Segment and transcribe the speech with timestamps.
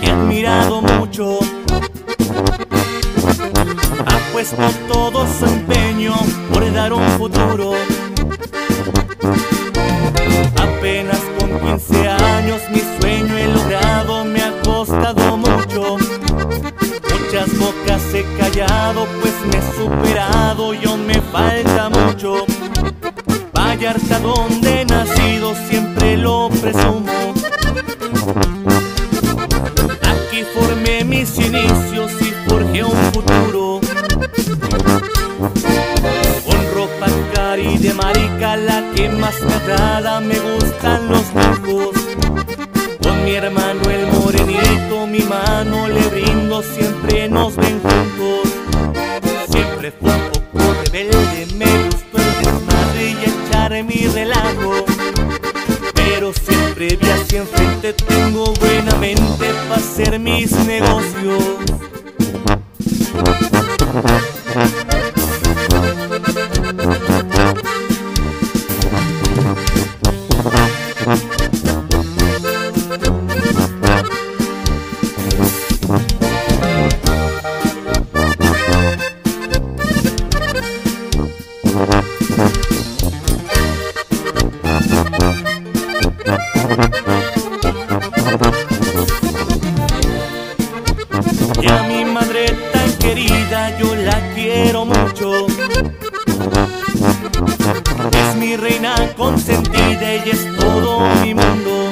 [0.00, 1.38] que he admirado mucho.
[4.06, 6.14] Ha puesto todo su empeño
[6.50, 7.72] por dar un futuro.
[10.56, 15.98] Apenas con 15 años mi sueño he logrado, me ha costado mucho.
[17.12, 22.46] Muchas bocas he callado, pues me he superado, yo me falta mucho.
[23.52, 27.31] Vallarta donde he nacido, siempre lo presumo.
[41.08, 41.96] Los lujos.
[43.02, 48.52] Con mi hermano el morenito, mi mano le brindo, siempre nos ven juntos.
[49.50, 54.84] Siempre fue un poco rebelde, me gustó el desmadre y echar mi relajo.
[55.94, 61.42] Pero siempre vi hacia enfrente, tengo buena mente para hacer mis negocios.
[93.82, 95.46] Yo la quiero mucho.
[98.12, 101.90] Es mi reina consentida y es todo mi mundo.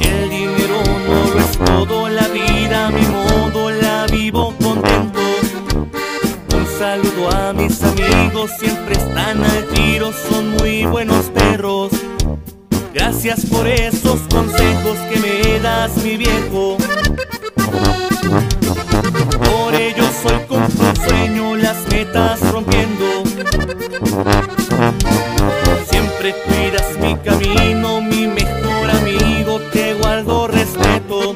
[0.00, 5.20] El dinero no lo es todo, la vida a mi modo la vivo contento.
[6.54, 11.90] Un saludo a mis amigos, siempre están al tiro, son muy buenos perros.
[12.94, 16.76] Gracias por esos consejos que me das, mi viejo.
[21.06, 23.22] Sueño, las metas rompiendo.
[25.90, 31.34] Siempre cuidas mi camino, mi mejor amigo, te guardo respeto.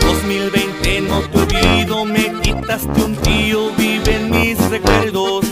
[0.00, 5.44] 2020 no te olvido, me quitaste un tío, vive en mis recuerdos.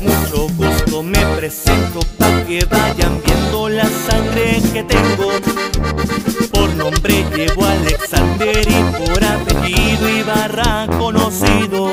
[0.00, 5.30] Mucho gusto me presento pa' que vayan viendo la sangre que tengo.
[6.52, 11.83] Por nombre llevo Alexander y por apellido Ibarra conocido.